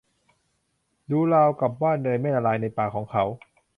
[1.11, 3.23] ดูราวกับว่าเนยไม่ละลายในปากของเขา